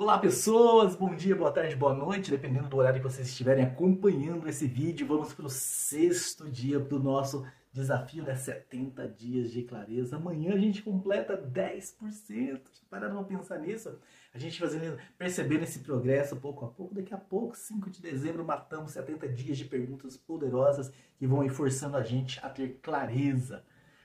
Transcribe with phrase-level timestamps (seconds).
[0.00, 4.48] Olá pessoas, bom dia, boa tarde, boa noite, dependendo do horário que vocês estiverem acompanhando
[4.48, 5.08] esse vídeo.
[5.08, 10.14] Vamos para o sexto dia do nosso desafio das 70 dias de clareza.
[10.14, 12.60] Amanhã a gente completa 10%.
[12.88, 13.98] Pararam para pensar nisso?
[14.32, 16.94] A gente fazendo, percebendo esse progresso pouco a pouco.
[16.94, 21.48] Daqui a pouco, 5 de dezembro, matamos 70 dias de perguntas poderosas que vão aí
[21.48, 23.64] forçando a gente a ter clareza.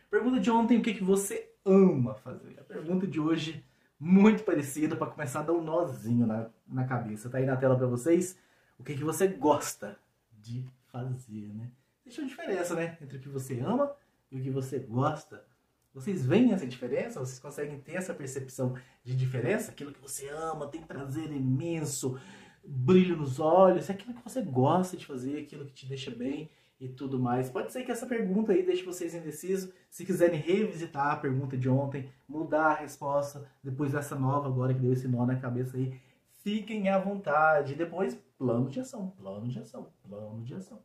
[0.10, 2.60] Pergunta de ontem, o que, que você ama fazer?
[2.60, 3.64] A pergunta de hoje
[4.04, 7.30] muito parecido para começar a dar um nozinho na, na cabeça.
[7.30, 8.38] Tá aí na tela para vocês
[8.78, 9.98] o que, que você gosta
[10.42, 11.72] de fazer, né?
[12.04, 12.98] Deixa uma diferença, né?
[13.02, 13.96] Entre o que você ama
[14.30, 15.46] e o que você gosta.
[15.94, 17.18] Vocês veem essa diferença?
[17.18, 19.72] Vocês conseguem ter essa percepção de diferença?
[19.72, 22.20] Aquilo que você ama, tem prazer imenso,
[22.62, 26.50] brilho nos olhos, é aquilo que você gosta de fazer, aquilo que te deixa bem
[26.80, 27.50] e tudo mais.
[27.50, 29.72] Pode ser que essa pergunta aí deixe vocês indecisos.
[29.90, 34.80] Se quiserem revisitar a pergunta de ontem, mudar a resposta depois dessa nova agora que
[34.80, 36.00] deu esse nó na cabeça aí,
[36.42, 37.76] fiquem à vontade.
[37.76, 40.80] Depois, plano de ação, plano de ação, plano de ação.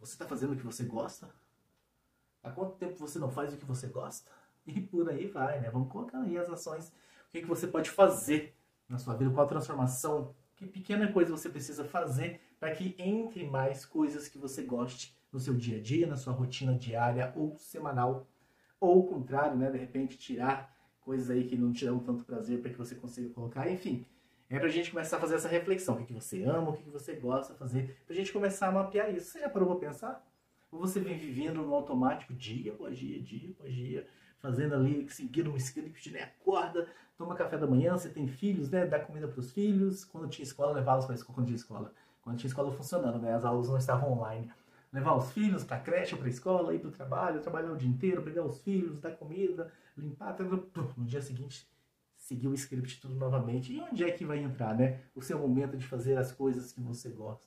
[0.00, 1.28] Você está fazendo o que você gosta?
[2.42, 4.30] Há quanto tempo você não faz o que você gosta?
[4.66, 5.70] E por aí vai, né?
[5.70, 6.88] Vamos colocar aí as ações.
[6.88, 8.54] O que, que você pode fazer
[8.88, 9.30] na sua vida?
[9.30, 10.34] Qual a transformação?
[10.58, 15.38] Que pequena coisa você precisa fazer para que entre mais coisas que você goste no
[15.38, 18.26] seu dia a dia, na sua rotina diária ou semanal.
[18.80, 19.70] Ou o contrário, né?
[19.70, 23.32] De repente tirar coisas aí que não te dão tanto prazer para que você consiga
[23.32, 23.70] colocar.
[23.70, 24.04] Enfim,
[24.50, 25.94] é pra gente começar a fazer essa reflexão.
[25.94, 28.72] O que, você ama, o que, que você gosta de fazer, pra gente começar a
[28.72, 29.30] mapear isso.
[29.30, 30.28] Você já parou pra pensar?
[30.72, 34.08] Ou você vem vivendo no automático dia após dia, dia após dia,
[34.40, 36.22] fazendo ali, seguindo um script, né?
[36.22, 38.86] Acorda, toma café da manhã, você tem filhos, né?
[38.86, 40.04] Dá comida para os filhos.
[40.04, 41.34] Quando tinha escola, levá-los para escola.
[41.34, 43.34] Quando tinha escola, quando tinha escola funcionando, né?
[43.34, 44.50] As aulas não estavam online
[44.92, 48.22] levar os filhos para creche para escola, ir para o trabalho, trabalhar o dia inteiro,
[48.22, 50.66] pegar os filhos, dar comida, limpar, tudo.
[50.96, 51.68] no dia seguinte
[52.16, 53.72] seguir o script tudo novamente.
[53.72, 55.00] E onde é que vai entrar, né?
[55.14, 57.46] O seu momento de fazer as coisas que você gosta.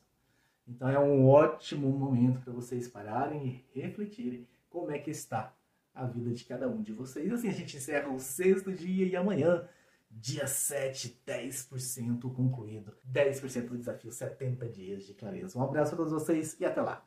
[0.68, 5.54] Então é um ótimo momento para vocês pararem e refletirem como é que está
[5.94, 7.32] a vida de cada um de vocês.
[7.32, 9.68] Assim a gente encerra o sexto dia e amanhã,
[10.10, 12.96] dia 7, 10% concluído.
[13.10, 15.58] 10% do desafio, 70 dias de clareza.
[15.58, 17.06] Um abraço a todos vocês e até lá.